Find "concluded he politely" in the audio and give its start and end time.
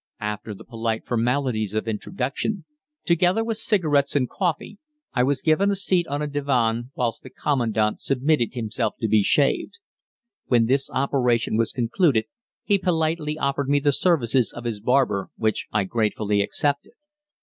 11.71-13.37